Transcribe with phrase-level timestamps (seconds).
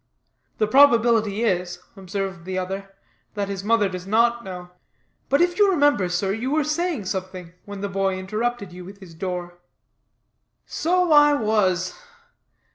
[0.57, 2.89] "The probability is," observed the other,
[3.35, 4.71] "that his mother does not know.
[5.29, 8.97] But if you remember, sir, you were saying something, when the boy interrupted you with
[8.99, 9.59] his door."
[10.65, 11.93] "So I was.